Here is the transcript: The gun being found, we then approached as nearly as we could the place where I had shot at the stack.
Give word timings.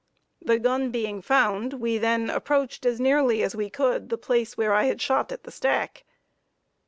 The 0.41 0.57
gun 0.57 0.89
being 0.89 1.21
found, 1.21 1.73
we 1.75 1.99
then 1.99 2.31
approached 2.31 2.87
as 2.87 2.99
nearly 2.99 3.43
as 3.43 3.55
we 3.55 3.69
could 3.69 4.09
the 4.09 4.17
place 4.17 4.57
where 4.57 4.73
I 4.73 4.85
had 4.85 4.99
shot 4.99 5.31
at 5.31 5.43
the 5.43 5.51
stack. 5.51 6.05